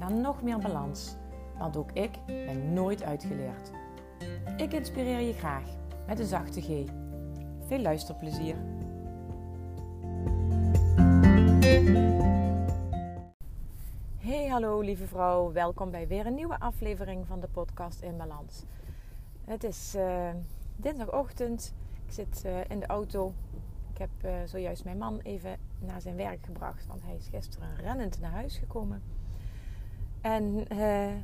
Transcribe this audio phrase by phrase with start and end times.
[0.00, 1.16] naar nog meer balans.
[1.58, 3.70] Want ook ik ben nooit uitgeleerd.
[4.56, 5.64] Ik inspireer je graag
[6.06, 6.90] met een zachte G.
[7.66, 8.56] Veel luisterplezier.
[14.18, 15.52] Hey, hallo lieve vrouw.
[15.52, 18.64] Welkom bij weer een nieuwe aflevering van de podcast In Balans.
[19.44, 20.30] Het is uh,
[20.76, 21.74] dinsdagochtend.
[22.06, 23.32] Ik zit uh, in de auto.
[23.92, 27.76] Ik heb uh, zojuist mijn man even naar zijn werk gebracht, want hij is gisteren
[27.76, 29.19] rennend naar huis gekomen.
[30.20, 31.14] En uh,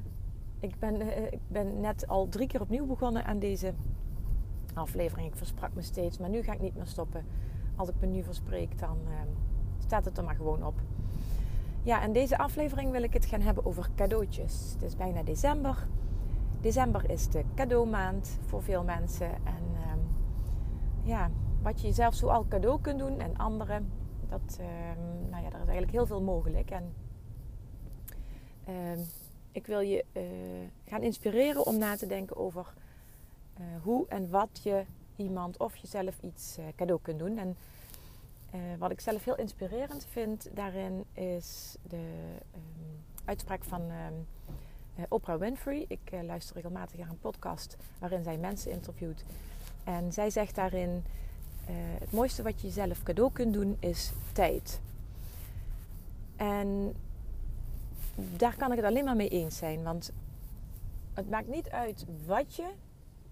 [0.61, 3.73] ik, ben, uh, ik ben net al drie keer opnieuw begonnen aan deze
[4.75, 5.29] aflevering.
[5.29, 7.25] Ik versprak me steeds, maar nu ga ik niet meer stoppen.
[7.77, 9.15] Als ik me nu verspreek, dan uh,
[9.79, 10.75] staat het er maar gewoon op.
[11.83, 14.73] Ja, in deze aflevering wil ik het gaan hebben over cadeautjes.
[14.73, 15.87] Het is bijna december.
[16.61, 19.31] December is de cadeaumaand voor veel mensen.
[19.31, 19.99] En ehm,
[21.03, 21.31] ja,
[21.63, 23.91] wat je jezelf zo al cadeau kunt doen en anderen.
[24.29, 26.71] Dat, ehm, nou ja, er is eigenlijk heel veel mogelijk.
[26.71, 26.93] En
[29.53, 30.23] ik wil je uh,
[30.87, 32.67] gaan inspireren om na te denken over
[33.61, 34.85] uh, hoe en wat je
[35.17, 37.39] iemand of jezelf iets uh, cadeau kunt doen.
[37.39, 37.57] En
[38.79, 44.27] wat ik zelf heel inspirerend vind daarin is de um, uitspraak van um,
[45.09, 45.85] Oprah Winfrey.
[45.89, 49.25] Ik luister regelmatig naar een podcast waarin zij mensen interviewt.
[49.85, 51.05] En zij zegt daarin:
[51.99, 54.81] Het mooiste wat je jezelf cadeau kunt doen is tijd.
[56.37, 56.95] En
[58.37, 59.83] daar kan ik het alleen maar mee eens zijn.
[59.83, 60.13] Want
[61.15, 62.71] het maakt niet uit wat je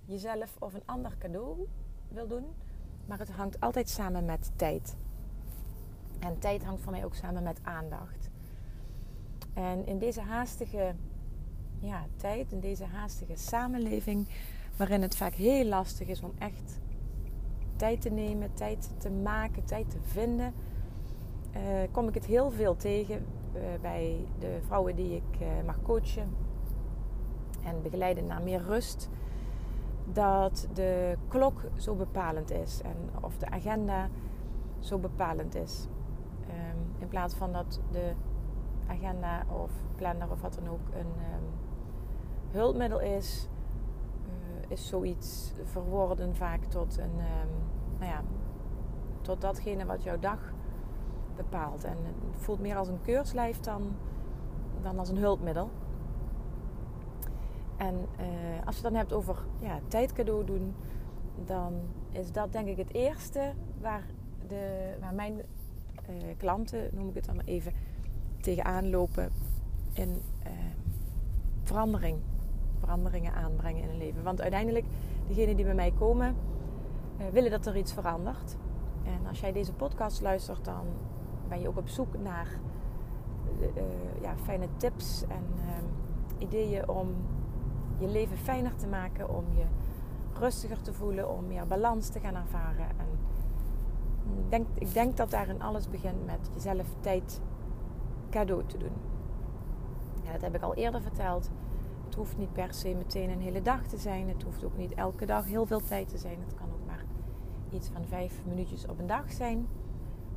[0.04, 1.66] jezelf of een ander cadeau
[2.08, 2.44] wil doen.
[3.06, 4.96] Maar het hangt altijd samen met tijd.
[6.18, 8.30] En tijd hangt voor mij ook samen met aandacht.
[9.54, 10.94] En in deze haastige
[11.78, 14.28] ja, tijd, in deze haastige samenleving,
[14.76, 16.80] waarin het vaak heel lastig is om echt
[17.76, 20.54] tijd te nemen, tijd te maken, tijd te vinden,
[21.56, 21.60] uh,
[21.90, 23.26] kom ik het heel veel tegen
[23.80, 26.36] bij de vrouwen die ik uh, mag coachen
[27.64, 29.10] en begeleiden naar meer rust.
[30.12, 34.08] Dat de klok zo bepalend is en of de agenda
[34.78, 35.86] zo bepalend is.
[36.48, 38.12] Um, in plaats van dat de
[38.86, 41.44] agenda of planner of wat dan ook een um,
[42.50, 43.48] hulpmiddel is,
[44.26, 47.50] uh, is zoiets verworden vaak tot een, um,
[47.98, 48.22] nou ja,
[49.20, 50.53] tot datgene wat jouw dag
[51.36, 51.84] bepaalt.
[51.84, 53.82] En het voelt meer als een keurslijf dan,
[54.82, 55.70] dan als een hulpmiddel.
[57.76, 60.74] En uh, als je het dan hebt over ja, tijd cadeau doen,
[61.44, 61.72] dan
[62.10, 64.04] is dat denk ik het eerste waar,
[64.48, 67.72] de, waar mijn uh, klanten, noem ik het dan maar even,
[68.40, 69.30] tegenaan lopen
[69.92, 70.08] in
[70.46, 70.52] uh,
[71.62, 72.18] verandering.
[72.78, 74.22] Veranderingen aanbrengen in hun leven.
[74.22, 74.84] Want uiteindelijk,
[75.26, 76.36] degenen die bij mij komen,
[77.32, 78.56] willen dat er iets verandert.
[79.04, 80.86] En als jij deze podcast luistert, dan
[81.48, 82.48] ben je ook op zoek naar
[83.60, 83.82] uh,
[84.20, 85.72] ja, fijne tips en uh,
[86.38, 87.14] ideeën om
[87.98, 89.64] je leven fijner te maken, om je
[90.38, 92.88] rustiger te voelen, om meer balans te gaan ervaren.
[92.88, 93.06] En
[94.38, 97.40] ik denk, ik denk dat daarin alles begint met jezelf tijd
[98.30, 98.92] cadeau te doen.
[100.22, 101.50] Ja, dat heb ik al eerder verteld.
[102.04, 104.28] Het hoeft niet per se meteen een hele dag te zijn.
[104.28, 106.40] Het hoeft ook niet elke dag heel veel tijd te zijn.
[106.40, 107.04] Het kan ook maar
[107.70, 109.66] iets van vijf minuutjes op een dag zijn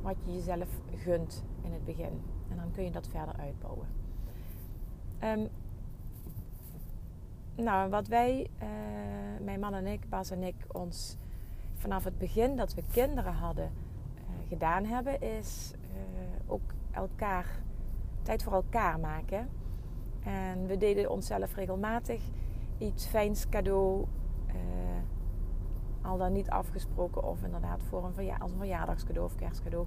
[0.00, 2.22] wat je jezelf gunt in het begin.
[2.50, 3.86] En dan kun je dat verder uitbouwen.
[5.24, 5.48] Um,
[7.64, 8.68] nou, wat wij, uh,
[9.44, 11.16] mijn man en ik, Bas en ik, ons
[11.74, 13.70] vanaf het begin dat we kinderen hadden
[14.14, 17.46] uh, gedaan hebben, is uh, ook elkaar,
[18.22, 19.48] tijd voor elkaar maken.
[20.22, 22.22] En we deden onszelf regelmatig
[22.78, 24.06] iets fijns cadeau
[26.02, 29.86] al dan niet afgesproken of inderdaad voor een verja als een verjaardagscadeau of kerstcadeau.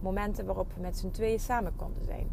[0.00, 2.28] Momenten waarop we met z'n tweeën samen konden zijn.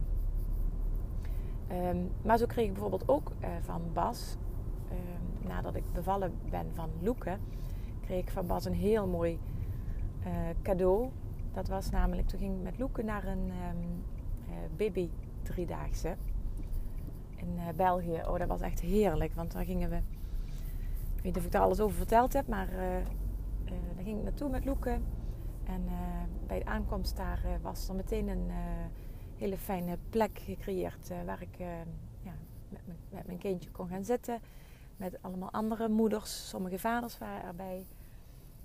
[1.71, 4.37] Um, maar zo kreeg ik bijvoorbeeld ook uh, van Bas,
[4.91, 7.37] um, nadat ik bevallen ben van Loeke,
[8.01, 9.39] kreeg ik van Bas een heel mooi
[10.25, 10.31] uh,
[10.61, 11.09] cadeau.
[11.53, 14.03] Dat was namelijk, toen ging ik met Loeke naar een um,
[14.77, 15.09] baby
[15.41, 16.15] driedaagse
[17.35, 18.21] in België.
[18.27, 19.99] Oh, dat was echt heerlijk, want daar gingen we
[21.21, 22.77] ik weet niet of ik daar alles over verteld heb, maar uh,
[23.95, 24.99] daar ging ik naartoe met Loeke.
[25.63, 25.91] En uh,
[26.47, 28.51] bij de aankomst daar was er meteen een
[29.35, 31.57] hele fijne plek gecreëerd waar ik
[32.23, 32.33] ja,
[32.69, 34.39] met, mijn, met mijn kindje kon gaan zitten.
[34.97, 36.49] Met allemaal andere moeders.
[36.49, 37.85] Sommige vaders waren erbij.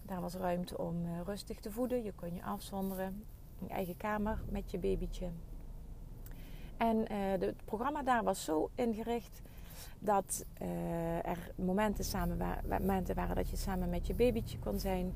[0.03, 2.03] Daar was ruimte om rustig te voeden.
[2.03, 3.25] Je kon je afzonderen.
[3.61, 5.29] Een eigen kamer met je babytje.
[6.77, 9.43] En het programma daar was zo ingericht
[9.99, 12.39] dat uh, er momenten, samen
[12.69, 15.13] momenten waren dat je samen met je babytje kon zijn.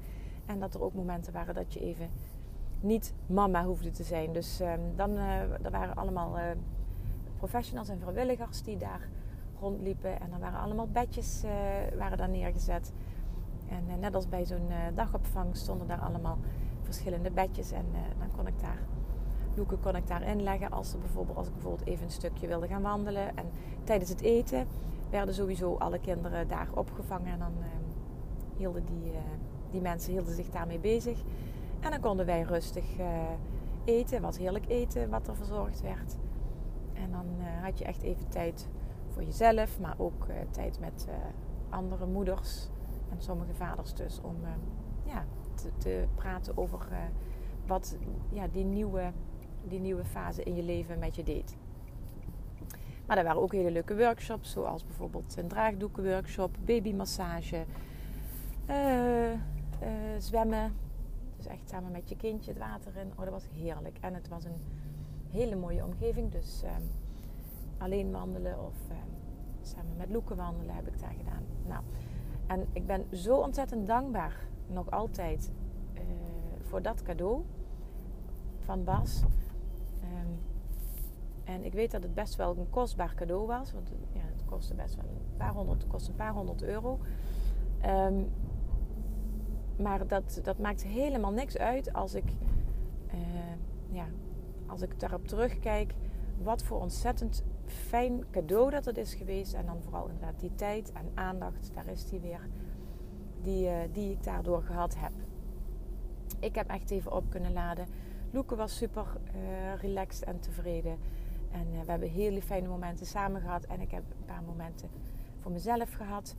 [0.46, 2.10] En dat er ook momenten waren dat je even
[2.80, 4.32] niet mama hoefde te zijn.
[4.32, 5.16] Dus uh, dan
[5.62, 6.38] er waren allemaal
[7.36, 9.08] professionals en vrijwilligers die daar
[9.60, 10.20] rondliepen.
[10.20, 11.42] En dan waren allemaal bedjes
[11.98, 12.92] waren daar neergezet.
[13.68, 16.38] En net als bij zo'n dagopvang stonden daar allemaal
[16.82, 17.70] verschillende bedjes.
[17.70, 17.86] En
[18.18, 18.78] dan kon ik daar
[19.54, 22.66] Loeken kon ik daar inleggen als, er bijvoorbeeld, als ik bijvoorbeeld even een stukje wilde
[22.66, 23.36] gaan wandelen.
[23.36, 23.50] En
[23.84, 24.66] tijdens het eten
[25.10, 27.32] werden sowieso alle kinderen daar opgevangen.
[27.32, 27.66] En dan uh,
[28.56, 29.18] hielden die, uh,
[29.70, 31.22] die mensen hielden zich daarmee bezig.
[31.80, 33.06] En dan konden wij rustig uh,
[33.84, 34.22] eten.
[34.22, 36.16] wat heerlijk eten wat er verzorgd werd.
[36.92, 37.26] En dan
[37.62, 38.68] had je echt even tijd
[39.08, 39.80] voor jezelf.
[39.80, 41.06] Maar ook tijd met
[41.68, 42.68] andere moeders.
[43.10, 44.20] En sommige vaders dus.
[44.22, 44.36] Om
[45.04, 45.24] ja,
[45.54, 46.88] te, te, praten over
[47.66, 47.96] wat
[48.28, 49.12] ja, die nieuwe
[49.68, 51.56] die nieuwe fase in je leven met je deed.
[53.06, 57.64] Maar er waren ook hele leuke workshops, zoals bijvoorbeeld een draagdoekenworkshop, babymassage,
[58.70, 59.38] uh, uh,
[60.18, 60.76] zwemmen.
[61.36, 63.12] Dus echt samen met je kindje het water in.
[63.16, 63.98] Oh, dat was heerlijk.
[64.00, 64.60] En het was een
[65.30, 66.32] hele mooie omgeving.
[66.32, 66.70] Dus uh,
[67.78, 68.74] alleen wandelen of
[69.62, 71.42] samen met Loeken wandelen heb ik daar gedaan.
[71.66, 71.82] Nou,
[72.46, 74.36] en ik ben zo ontzettend dankbaar,
[74.66, 75.50] nog altijd,
[76.62, 77.42] voor dat cadeau
[78.58, 79.22] van Bas.
[80.02, 80.32] Ehm,
[81.44, 83.72] en ik weet dat het best wel een kostbaar cadeau was.
[83.72, 86.98] Want ja, het kostte best wel een paar honderd, kostte een paar honderd euro.
[87.86, 88.30] Um,
[89.80, 92.24] maar dat, dat maakt helemaal niks uit als ik,
[93.14, 93.20] uh,
[93.90, 94.06] ja,
[94.66, 95.94] als ik daarop terugkijk.
[96.42, 99.52] Wat voor ontzettend fijn cadeau dat het is geweest.
[99.52, 102.48] En dan vooral inderdaad die tijd en aandacht, daar is die weer.
[103.42, 105.12] Die, uh, die ik daardoor gehad heb.
[106.38, 107.86] Ik heb echt even op kunnen laden.
[108.32, 110.98] Loeke was super uh, relaxed en tevreden.
[111.52, 113.64] En uh, we hebben hele fijne momenten samen gehad.
[113.64, 114.90] En ik heb een paar momenten
[115.40, 116.34] voor mezelf gehad.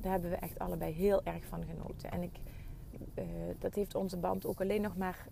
[0.00, 2.10] Daar hebben we echt allebei heel erg van genoten.
[2.10, 2.38] En ik,
[3.14, 3.24] uh,
[3.58, 5.26] dat heeft onze band ook alleen nog maar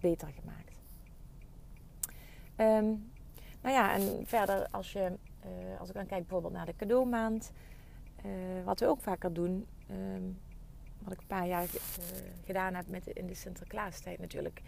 [0.00, 0.80] beter gemaakt.
[2.56, 3.10] Um,
[3.62, 5.12] nou ja, en verder als, je,
[5.78, 7.52] als ik dan kijk bijvoorbeeld naar de cadeaumaand.
[8.64, 9.66] wat we ook vaker doen.
[9.90, 10.38] Um,
[10.98, 11.66] wat ik een paar jaar
[12.44, 14.62] gedaan heb met in de Sinterklaastijd natuurlijk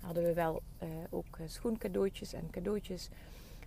[0.00, 3.08] hadden we wel uh, ook eh, schoencadeautjes en cadeautjes.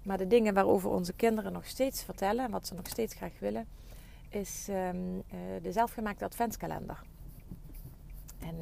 [0.04, 3.40] Maar de dingen waarover onze kinderen nog steeds vertellen en wat ze nog steeds graag
[3.40, 3.68] willen,
[4.30, 5.22] is um, uh,
[5.62, 7.04] de zelfgemaakte adventskalender.
[8.40, 8.56] En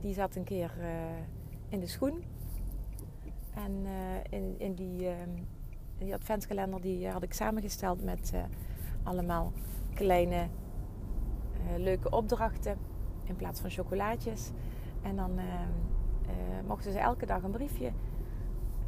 [0.00, 0.72] die zat een keer
[1.68, 2.24] in de schoen.
[3.54, 3.86] En
[4.30, 5.28] in, in, die, ehm,
[5.98, 8.32] die, adventskalender die had ik samengesteld met
[9.02, 9.52] allemaal
[9.94, 10.48] kleine
[11.76, 12.78] leuke opdrachten
[13.24, 14.50] in plaats van chocolaatjes.
[15.02, 15.70] En dan ehm,
[16.66, 17.84] mochten ze elke dag een briefje,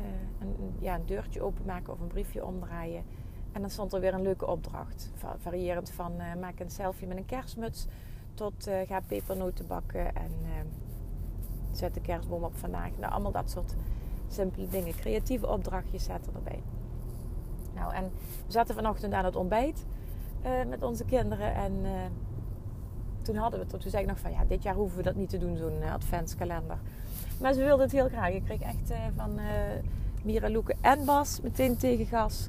[0.00, 0.06] uh,
[0.40, 3.04] een, ja, een deurtje openmaken of een briefje omdraaien.
[3.52, 5.10] En dan stond er weer een leuke opdracht.
[5.38, 7.86] Variërend van uh, maak een selfie met een kerstmuts
[8.34, 10.30] tot ga pepernoten bakken en
[11.72, 12.90] zet de kerstboom op vandaag.
[12.98, 13.74] Nou, allemaal dat soort
[14.28, 14.94] simpele dingen.
[14.94, 16.62] Creatieve opdrachtjes zaten erbij.
[17.75, 18.04] Nou, en
[18.46, 19.84] we zaten vanochtend aan het ontbijt
[20.68, 21.72] met onze kinderen en
[23.22, 23.80] toen hadden we het.
[23.80, 25.82] Toen zei ik nog van ja, dit jaar hoeven we dat niet te doen, zo'n
[25.82, 26.78] adventskalender.
[27.40, 28.31] Maar ze wilde het heel graag.
[28.31, 29.45] Ik kreeg echt uh, van uh,
[30.23, 32.49] Mira, Loeke en Bas meteen tegengas.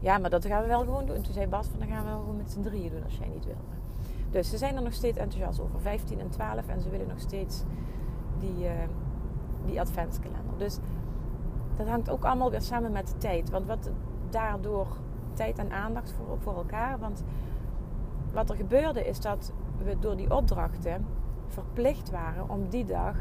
[0.00, 1.20] Ja, maar dat gaan we wel gewoon doen.
[1.20, 3.28] Toen zei Bas van, dan gaan we wel gewoon met z'n drieën doen als jij
[3.28, 3.56] niet wil.
[4.30, 5.80] Dus ze zijn er nog steeds enthousiast over.
[5.80, 6.66] 15 en 12.
[6.66, 7.62] En ze willen nog steeds
[8.38, 8.70] die, uh,
[9.66, 10.58] die adventskalender.
[10.58, 10.78] Dus
[11.76, 13.50] dat hangt ook allemaal weer samen met de tijd.
[13.50, 13.90] Want wat
[14.30, 14.86] daardoor
[15.32, 16.98] tijd en aandacht voor, voor elkaar.
[16.98, 17.24] Want
[18.32, 19.52] wat er gebeurde is dat
[19.84, 21.06] we door die opdrachten
[21.48, 23.16] verplicht waren om die dag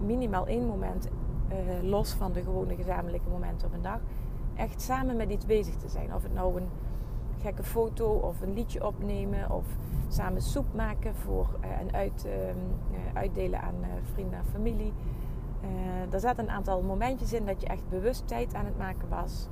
[0.00, 1.08] minimaal één moment,
[1.48, 4.00] uh, los van de gewone gezamenlijke momenten op een dag,
[4.54, 6.14] echt samen met iets bezig te zijn.
[6.14, 6.68] Of het nou een
[7.40, 9.64] gekke foto of een liedje opnemen of
[10.08, 12.32] samen soep maken voor, uh, en uit, uh,
[13.14, 13.74] uitdelen aan
[14.12, 14.92] vrienden en familie.
[16.10, 19.48] er zaten een aantal momentjes in dat je echt bewust tijd aan het maken was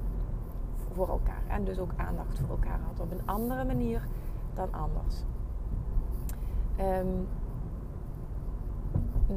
[0.94, 1.42] voor elkaar.
[1.48, 4.02] En dus ook aandacht voor elkaar had op een andere manier
[4.54, 5.22] dan anders.
[6.80, 7.28] Um,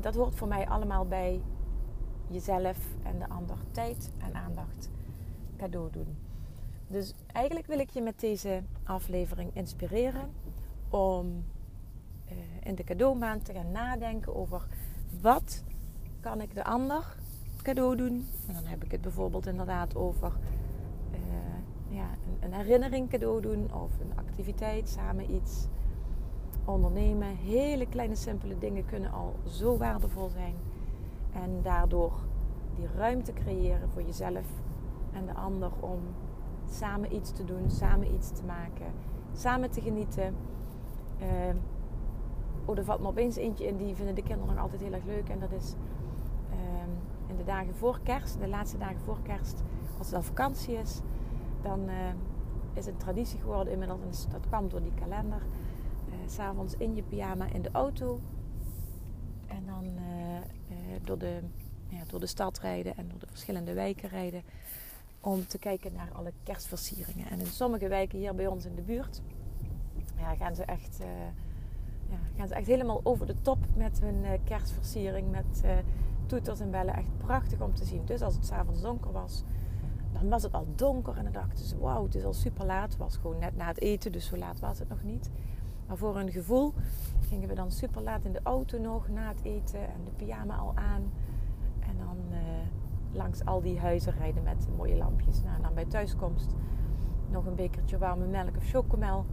[0.01, 1.41] dat hoort voor mij allemaal bij
[2.27, 4.89] jezelf en de ander tijd en aandacht
[5.57, 6.17] cadeau doen.
[6.87, 10.29] Dus eigenlijk wil ik je met deze aflevering inspireren
[10.89, 11.45] om
[12.31, 14.67] uh, in de cadeaumaand te gaan nadenken over
[15.21, 15.63] wat
[16.19, 17.15] kan ik de ander
[17.61, 18.27] cadeau doen.
[18.47, 20.31] En dan heb ik het bijvoorbeeld inderdaad over
[21.11, 21.17] uh,
[21.97, 25.67] ja, een, een herinnering cadeau doen of een activiteit, samen iets
[26.65, 27.35] ondernemen.
[27.35, 30.55] Hele kleine simpele dingen kunnen al zo waardevol zijn.
[31.33, 32.13] En daardoor
[32.75, 34.45] die ruimte creëren voor jezelf
[35.13, 35.99] en de ander om
[36.69, 38.93] samen iets te doen, samen iets te maken,
[39.33, 40.35] samen te genieten.
[41.21, 41.27] Uh,
[42.65, 45.05] oh, er valt me opeens eentje in, die vinden de kinderen nog altijd heel erg
[45.05, 45.29] leuk.
[45.29, 45.75] En dat is
[46.51, 46.57] uh,
[47.27, 49.63] in de dagen voor kerst, de laatste dagen voor kerst,
[49.97, 51.01] als het dan vakantie is,
[51.61, 51.93] dan uh,
[52.73, 55.41] is het traditie geworden inmiddels, dat kwam door die kalender.
[56.25, 58.19] Uh, S'avonds in je pyjama in de auto.
[59.47, 59.83] En dan
[61.03, 61.39] door, de,
[61.87, 64.43] ja, door de stad rijden en door de verschillende wijken rijden
[65.19, 67.29] om te kijken naar alle kerstversieringen.
[67.29, 69.21] En in sommige wijken hier bij ons in de buurt
[70.17, 70.97] ja, gaan, ze echt,
[72.09, 75.31] ja, gaan ze echt helemaal over de top met hun uh, kerstversiering.
[75.31, 75.63] Met
[76.25, 76.95] toeters en bellen.
[76.95, 78.05] Echt prachtig om te zien.
[78.05, 79.43] Dus als het s'avonds donker was,
[80.13, 81.17] dan was het al donker.
[81.17, 82.89] En dan dachten ze, wauw, het is al super laat.
[82.89, 85.29] Het was gewoon net na het eten, dus zo laat was het nog niet.
[85.87, 86.73] Maar voor hun gevoel
[87.19, 89.79] gingen we dan super laat in de auto nog na het eten.
[89.79, 91.11] En de pyjama al aan.
[91.79, 92.17] En dan
[93.11, 95.41] langs al die huizen rijden met mooie lampjes.
[95.41, 96.53] Nou, en dan bij thuiskomst
[97.29, 99.25] nog een bekertje warme melk of chocomel.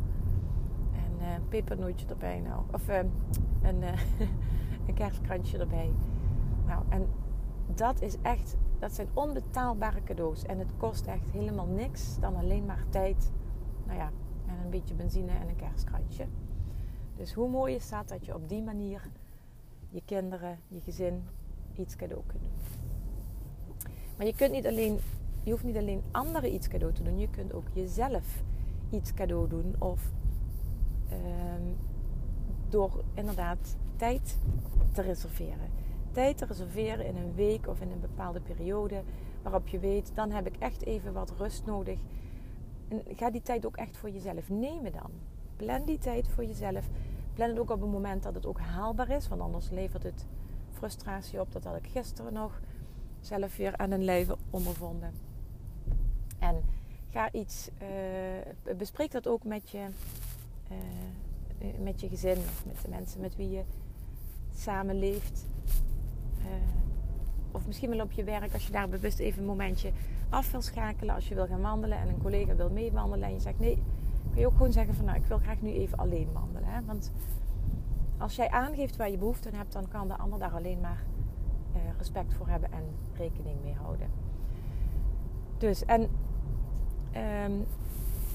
[0.92, 2.40] En uh, pepernootje erbij.
[2.40, 2.96] Nou, of uh,
[3.62, 3.82] een,
[4.86, 5.90] een kerstkrantje erbij.
[6.66, 7.06] Nou, en
[7.74, 10.44] dat is echt, dat zijn onbetaalbare cadeaus.
[10.44, 13.32] En het kost echt helemaal niks dan alleen maar tijd.
[13.86, 14.10] Nou ja,
[14.52, 16.26] en een beetje benzine en een kerstkrantje.
[17.16, 19.10] Dus hoe mooi is dat dat je op die manier
[19.90, 21.22] je kinderen, je gezin
[21.76, 22.52] iets cadeau kunt doen.
[24.16, 24.98] Maar je kunt niet alleen,
[25.42, 27.18] je hoeft niet alleen anderen iets cadeau te doen.
[27.18, 28.42] Je kunt ook jezelf
[28.90, 29.74] iets cadeau doen.
[29.78, 30.10] Of
[31.08, 31.62] ehm,
[32.68, 34.38] door inderdaad tijd
[34.92, 35.70] te reserveren.
[36.12, 39.02] Tijd te reserveren in een week of in een bepaalde periode.
[39.42, 41.98] Waarop je weet, dan heb ik echt even wat rust nodig.
[42.92, 45.10] En ga die tijd ook echt voor jezelf nemen dan.
[45.56, 46.88] Plan die tijd voor jezelf.
[47.34, 49.28] Plan het ook op een moment dat het ook haalbaar is.
[49.28, 50.26] Want anders levert het
[50.72, 51.52] frustratie op.
[51.52, 52.60] Dat had ik gisteren nog
[53.20, 55.12] zelf weer aan een leven ondervonden.
[56.38, 56.62] En
[57.10, 57.68] ga iets,
[58.66, 59.86] uh, bespreek dat ook met je,
[60.70, 63.62] uh, met je gezin of met de mensen met wie je
[64.54, 65.46] samenleeft.
[66.38, 66.46] Uh,
[67.50, 69.92] of misschien wel op je werk, als je daar bewust even een momentje
[70.32, 71.14] af wil schakelen.
[71.14, 73.82] Als je wil gaan wandelen en een collega wil meewandelen en je zegt nee,
[74.30, 76.68] kun je ook gewoon zeggen van nou ik wil graag nu even alleen wandelen.
[76.68, 76.84] Hè?
[76.84, 77.12] Want
[78.18, 81.02] als jij aangeeft waar je behoefte aan hebt, dan kan de ander daar alleen maar
[81.74, 84.08] uh, respect voor hebben en rekening mee houden.
[85.58, 86.00] Dus, en
[87.50, 87.66] um,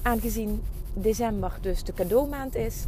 [0.02, 0.62] aangezien
[0.94, 2.86] december dus de cadeaumaand is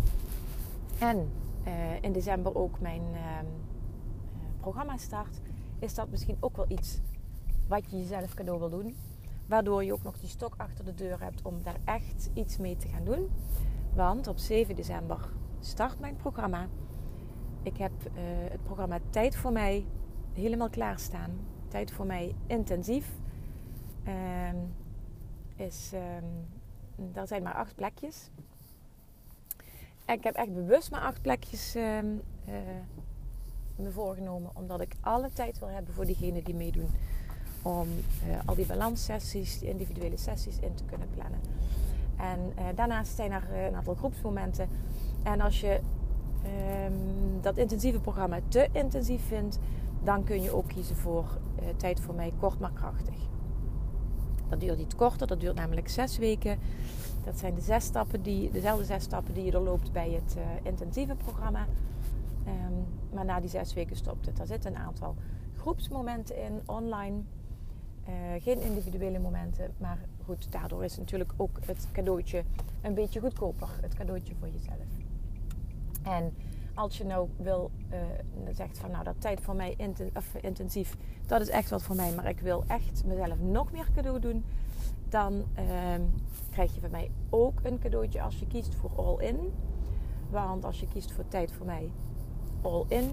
[0.99, 1.31] en
[1.67, 3.21] uh, in december ook mijn uh,
[4.61, 5.40] programma start,
[5.79, 7.00] is dat misschien ook wel iets
[7.71, 8.97] wat je jezelf cadeau wil doen.
[9.47, 12.77] Waardoor je ook nog die stok achter de deur hebt om daar echt iets mee
[12.77, 13.31] te gaan doen.
[13.95, 15.29] Want op 7 december
[15.61, 16.69] start mijn programma.
[17.62, 18.12] Ik heb uh,
[18.50, 19.87] het programma Tijd voor mij
[20.33, 21.31] helemaal klaarstaan.
[21.69, 23.09] Tijd voor mij intensief.
[24.07, 24.75] Um,
[25.57, 28.31] is, um, er zijn maar acht plekjes.
[30.07, 32.55] Ik heb echt bewust maar acht plekjes um, uh,
[33.77, 34.50] me voorgenomen.
[34.55, 36.91] Omdat ik alle tijd wil hebben voor diegenen die meedoen.
[37.62, 41.40] Om uh, al die balanssessies, die individuele sessies in te kunnen plannen.
[42.17, 44.69] En uh, daarnaast zijn er een aantal groepsmomenten.
[45.23, 45.81] En als je
[47.40, 49.59] dat intensieve programma te intensief vindt,
[50.02, 51.38] dan kun je ook kiezen voor
[51.76, 53.14] tijd voor mij kort maar krachtig.
[54.49, 56.59] Dat duurt iets korter, dat duurt namelijk zes weken.
[57.25, 61.14] Dat zijn de zes stappen die, dezelfde zes stappen die je doorloopt bij het intensieve
[61.14, 61.67] programma.
[62.47, 64.38] Um, maar na die zes weken stopt het.
[64.38, 65.14] Er zitten een aantal
[65.57, 67.23] groepsmomenten in, online.
[68.11, 72.43] Uh, geen individuele momenten, maar goed, daardoor is natuurlijk ook het cadeautje
[72.81, 73.69] een beetje goedkoper.
[73.81, 74.88] Het cadeautje voor jezelf.
[76.02, 76.35] En
[76.75, 77.99] als je nou wil, uh,
[78.52, 79.76] zegt van nou dat tijd voor mij
[80.40, 84.21] intensief, dat is echt wat voor mij, maar ik wil echt mezelf nog meer cadeau
[84.21, 84.45] doen,
[85.09, 85.45] dan uh,
[86.50, 89.52] krijg je van mij ook een cadeautje als je kiest voor all in.
[90.31, 91.90] Want als je kiest voor tijd voor mij
[92.62, 93.11] all in,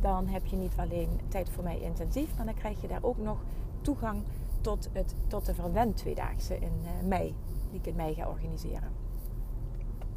[0.00, 3.18] dan heb je niet alleen tijd voor mij intensief, maar dan krijg je daar ook
[3.18, 3.38] nog
[3.80, 4.22] toegang
[4.60, 7.34] tot, het, tot de verwend tweedaagse in uh, mei,
[7.70, 8.88] die ik in mei ga organiseren.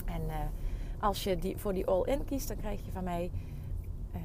[0.06, 0.34] En uh,
[1.00, 3.32] als je die, voor die all-in kiest, dan krijg je van mij
[4.16, 4.22] uh,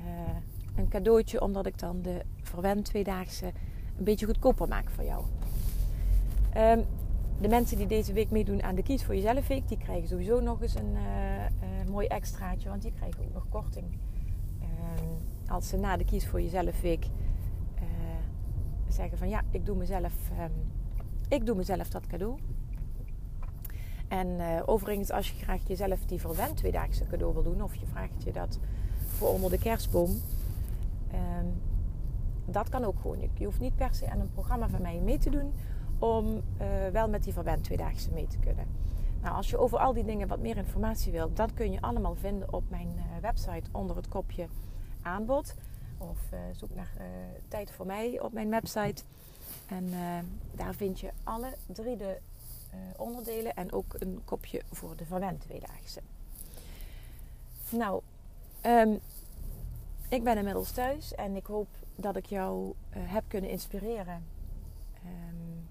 [0.77, 3.47] een cadeautje, omdat ik dan de verwend tweedaagse
[3.99, 5.25] een beetje goedkoper maak voor jou.
[6.57, 6.85] Um,
[7.41, 10.41] de mensen die deze week meedoen aan de Kies voor Jezelf Week, die krijgen sowieso
[10.41, 10.97] nog eens een
[11.91, 13.87] mooi extraatje, want die krijgen ook nog korting.
[14.63, 15.19] Um,
[15.49, 17.07] als ze na de Kies voor Jezelf Week
[18.93, 20.53] zeggen van ja, ik doe mezelf, um,
[21.29, 22.39] ik doe mezelf dat cadeau.
[24.09, 27.87] En uh, overigens, als je graag jezelf die verwend tweedaagse cadeau wil doen, of je
[27.87, 28.59] vraagt je dat
[29.07, 30.11] voor onder de kerstboom,
[31.13, 31.61] um,
[32.47, 33.19] dat kan ook gewoon.
[33.35, 35.53] Je hoeft niet per se aan een programma van mij mee te doen
[35.99, 36.43] om uh,
[36.93, 38.67] wel met die verwend tweedaagse mee te kunnen.
[39.23, 42.15] Nou, als je over al die dingen wat meer informatie wilt, dat kun je allemaal
[42.15, 44.47] vinden op mijn uh, website onder het kopje
[45.03, 45.55] aanbod.
[45.99, 46.93] Of uh, zoek naar
[47.49, 49.03] tijd voor mij op mijn website.
[49.67, 49.93] En
[50.53, 52.19] daar vind je alle drie de
[52.97, 56.01] onderdelen en ook een kopje voor de verwend tweedaagse.
[57.71, 58.03] Nou,
[58.67, 59.01] um,
[60.09, 64.27] ik ben inmiddels thuis en ik hoop dat ik jou heb kunnen inspireren
[65.05, 65.69] um,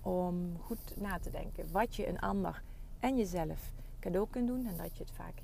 [0.00, 2.62] om goed na te denken wat je een ander
[3.00, 5.34] en jezelf cadeau kunt doen en dat je het vaak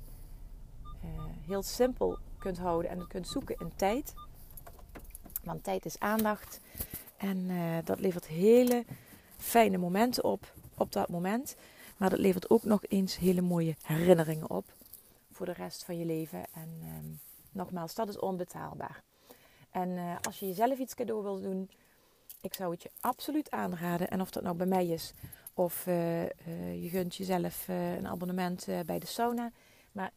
[1.45, 4.13] heel simpel kunt houden en kunt zoeken in tijd.
[5.43, 6.59] Want tijd is aandacht
[7.17, 8.85] en uh, dat levert hele
[9.37, 11.55] fijne momenten op op dat moment.
[11.97, 14.65] Maar dat levert ook nog eens hele mooie herinneringen op
[15.31, 16.45] voor de rest van je leven.
[16.53, 17.19] En um,
[17.51, 19.03] nogmaals, dat is onbetaalbaar.
[19.71, 21.69] En uh, als je jezelf iets cadeau wil doen,
[22.41, 24.09] ik zou het je absoluut aanraden.
[24.09, 25.13] En of dat nou bij mij is
[25.53, 26.23] of uh,
[26.83, 29.51] je gunt jezelf een abonnement bij de sauna.
[29.91, 30.11] Maar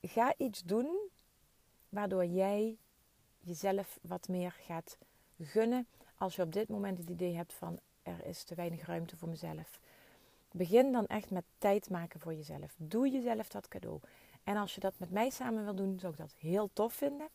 [0.00, 1.03] ga iets doen
[1.94, 2.78] waardoor jij
[3.40, 4.98] jezelf wat meer gaat
[5.40, 5.86] gunnen.
[6.18, 9.28] Als je op dit moment het idee hebt van er is te weinig ruimte voor
[9.28, 9.80] mezelf.
[10.52, 12.74] Begin dan echt met tijd maken voor jezelf.
[12.76, 14.00] Doe jezelf dat cadeau.
[14.42, 17.28] En als je dat met mij samen wil doen, zou ik dat heel tof vinden.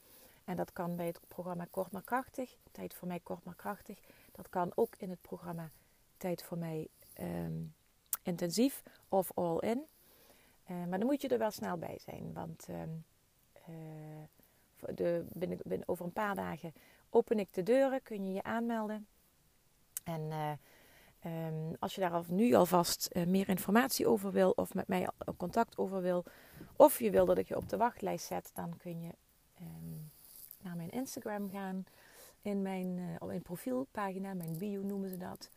[0.43, 2.57] En dat kan bij het programma Kort maar Krachtig.
[2.71, 3.99] Tijd voor mij Kort maar Krachtig.
[4.31, 5.71] Dat kan ook in het programma
[6.17, 6.87] Tijd voor mij
[7.19, 7.73] um,
[8.23, 9.85] Intensief of All In.
[10.71, 12.33] Uh, maar dan moet je er wel snel bij zijn.
[12.33, 13.05] Want um,
[13.69, 13.75] uh,
[14.95, 16.73] de, binnen, binnen, over een paar dagen
[17.09, 18.01] open ik de deuren.
[18.01, 19.07] Kun je je aanmelden.
[20.03, 20.51] En uh,
[21.47, 24.51] um, als je daar al, nu alvast meer informatie over wil.
[24.51, 26.23] Of met mij contact over wil.
[26.75, 28.51] Of je wil dat ik je op de wachtlijst zet.
[28.53, 29.11] Dan kun je
[30.61, 31.85] naar mijn Instagram gaan.
[32.41, 35.49] In mijn, uh, op mijn profielpagina, mijn bio noemen ze dat.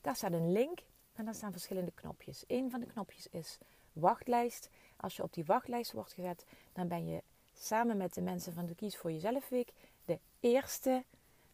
[0.00, 0.78] Daar staat een link
[1.12, 2.44] en daar staan verschillende knopjes.
[2.46, 3.58] Een van de knopjes is
[3.92, 4.68] wachtlijst.
[4.96, 7.22] Als je op die wachtlijst wordt gezet, dan ben je
[7.62, 9.72] samen met de mensen van de Kies voor Jezelf Week
[10.04, 11.04] de eerste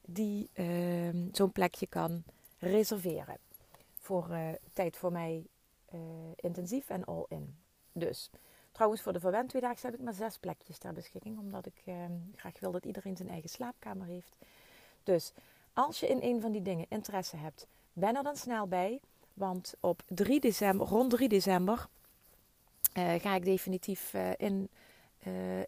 [0.01, 2.23] die uh, zo'n plekje kan
[2.59, 3.39] reserveren.
[3.99, 5.47] Voor uh, tijd voor mij
[5.95, 6.01] uh,
[6.37, 7.57] intensief en all in.
[7.93, 8.31] Dus
[8.77, 11.39] Trouwens, voor de verwend tweedaagse heb ik maar zes plekjes ter beschikking.
[11.39, 11.95] Omdat ik eh,
[12.35, 14.37] graag wil dat iedereen zijn eigen slaapkamer heeft.
[15.05, 15.33] Dus
[15.73, 19.01] als je in een van die dingen interesse hebt, ben er dan snel bij.
[19.35, 21.89] Want op 3 december, rond 3 december
[22.99, 24.69] uh, ga ik definitief in,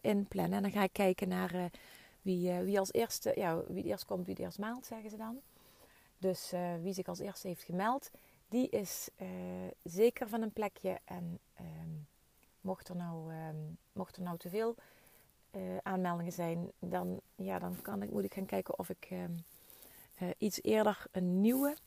[0.01, 0.57] inplannen.
[0.57, 1.69] En dan ga ik kijken naar
[2.21, 5.39] wie, wie als eerste, ja, wie eerst komt, wie eerst maalt, zeggen ze dan.
[6.17, 8.11] Dus wie zich als eerste heeft gemeld,
[8.47, 9.09] die is
[9.83, 10.99] zeker van een plekje.
[11.05, 11.89] En ehm,
[12.61, 13.49] mocht er nou, uh,
[13.91, 14.75] mocht er nou te veel
[15.83, 19.07] aanmeldingen zijn, dan, ja, dan kan ik, moet ik gaan kijken of ik
[20.21, 21.77] uh, iets eerder een nieuwe,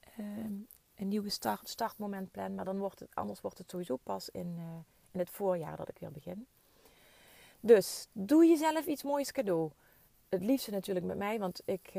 [0.00, 0.52] ehm,
[0.94, 2.54] een nieuwe start, startmoment plan.
[2.54, 4.64] Maar dan wordt het, anders wordt het sowieso pas in, eh,
[5.10, 6.46] in het voorjaar dat ik weer begin.
[7.66, 9.70] Dus doe jezelf iets moois cadeau.
[10.28, 11.92] Het liefste natuurlijk met mij, want ik,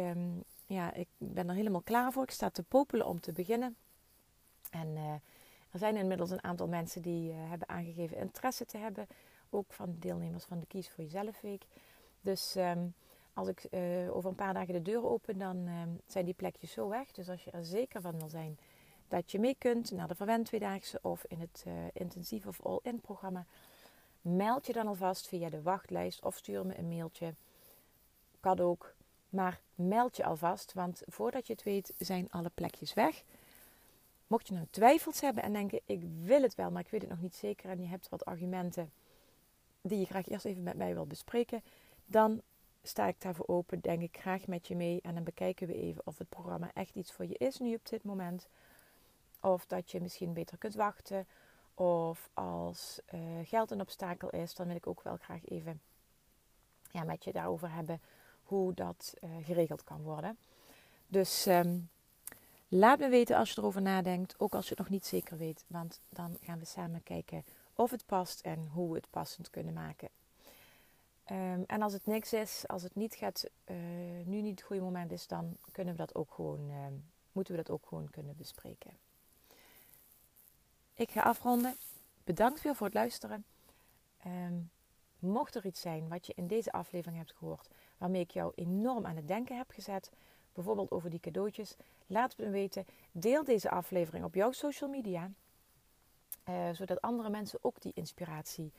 [0.65, 2.23] ja, ik ben er helemaal klaar voor.
[2.23, 3.75] Ik sta te popelen om te beginnen.
[4.69, 4.97] En
[5.71, 9.07] er zijn inmiddels een aantal mensen die uh, hebben aangegeven interesse te hebben.
[9.49, 11.65] Ook van deelnemers van de Kies voor Jezelf Week.
[12.21, 12.93] Dus um,
[13.33, 16.71] als ik uh, over een paar dagen de deur open, dan um, zijn die plekjes
[16.71, 17.11] zo weg.
[17.11, 18.57] Dus als je er zeker van wil zijn
[19.07, 23.45] dat je mee kunt naar de Verwend Tweedaagse of in het intensief of all-in programma,
[24.25, 27.33] meld je dan alvast via de wachtlijst of stuur me een mailtje.
[28.39, 28.93] Kan ook.
[29.29, 33.23] Maar meld je alvast, want voordat je het weet zijn alle plekjes weg.
[34.27, 37.09] Mocht je nou twijfels hebben en denken, ik wil het wel, maar ik weet het
[37.09, 38.91] nog niet zeker en je hebt wat argumenten
[39.81, 41.63] die je graag eerst even met mij wil bespreken,
[42.05, 42.41] dan
[42.83, 46.01] sta ik daarvoor open, denk ik graag met je mee en dan bekijken we even
[46.05, 48.47] of het programma echt iets voor je is nu op dit moment.
[49.41, 51.27] Of dat je misschien beter kunt wachten.
[51.75, 55.81] Of als uh, geld een obstakel is, dan wil ik ook wel graag even
[56.91, 58.01] ja, met je daarover hebben
[58.43, 60.37] hoe dat uh, geregeld kan worden.
[61.07, 61.89] Dus um,
[62.67, 65.63] Laat me weten als je erover nadenkt, ook als je het nog niet zeker weet,
[65.67, 67.43] want dan gaan we samen kijken
[67.75, 70.09] of het past en hoe we het passend kunnen maken.
[71.31, 73.75] Um, en als het niks is, als het niet gaat, uh,
[74.25, 76.75] nu niet het goede moment is, dan kunnen we dat ook gewoon, uh,
[77.31, 78.91] moeten we dat ook gewoon kunnen bespreken.
[80.97, 81.75] Ik ga afronden.
[82.23, 83.45] Bedankt weer voor het luisteren.
[84.25, 84.71] Um,
[85.19, 89.05] mocht er iets zijn wat je in deze aflevering hebt gehoord, waarmee ik jou enorm
[89.05, 90.11] aan het denken heb gezet,
[90.53, 91.75] bijvoorbeeld over die cadeautjes,
[92.07, 92.85] laat me weten.
[93.11, 95.31] Deel deze aflevering op jouw social media.
[96.49, 98.71] Uh, zodat andere mensen ook die inspiratie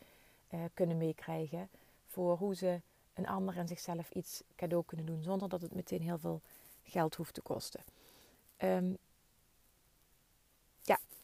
[0.51, 1.71] uh, kunnen meekrijgen
[2.07, 2.81] voor hoe ze
[3.15, 6.41] een ander en zichzelf iets cadeau kunnen doen zonder dat het meteen heel veel
[6.83, 7.85] geld hoeft te kosten.
[8.59, 8.81] Ja,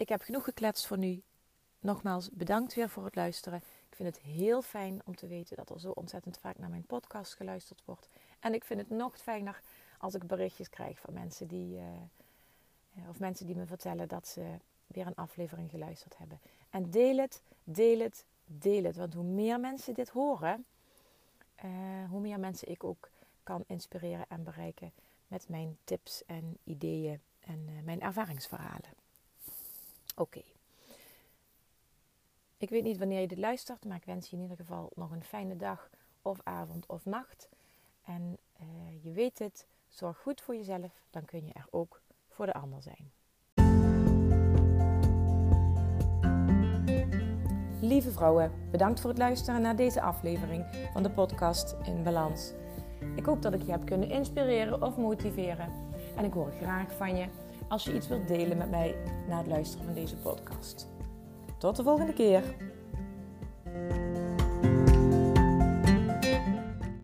[0.03, 1.23] ik heb genoeg gekletst voor nu.
[1.81, 3.59] Nogmaals, bedankt weer voor het luisteren.
[3.89, 6.87] Ik vind het heel fijn om te weten dat er zo ontzettend vaak naar mijn
[6.87, 8.09] podcast geluisterd wordt.
[8.41, 9.61] En ik vind het nog fijner
[9.99, 14.45] als ik berichtjes krijg van mensen die, uh, of mensen die me vertellen dat ze
[14.87, 16.41] weer een aflevering geluisterd hebben.
[16.71, 18.97] En deel het, deel het, deel het.
[18.97, 20.65] Want hoe meer mensen dit horen,
[21.65, 21.71] uh,
[22.11, 23.09] hoe meer mensen ik ook
[23.43, 24.93] kan inspireren en bereiken
[25.27, 29.02] met mijn tips en ideeën en mijn ervaringsverhalen.
[30.15, 30.43] Oké.
[32.57, 35.11] Ik weet niet wanneer je dit luistert, maar ik wens je in ieder geval nog
[35.11, 35.91] een fijne dag
[36.23, 37.49] of avond of nacht.
[38.05, 42.47] En uh, je weet het, zorg goed voor jezelf, dan kun je er ook voor
[42.47, 43.13] de ander zijn.
[47.81, 52.53] Lieve vrouwen, bedankt voor het luisteren naar deze aflevering van de podcast In Balans.
[53.17, 55.69] Ik hoop dat ik je heb kunnen inspireren of motiveren.
[56.17, 57.27] En ik hoor graag van je
[57.73, 58.95] als je iets wilt delen met mij
[59.29, 60.89] na het luisteren van deze podcast.
[61.59, 62.43] Tot de volgende keer.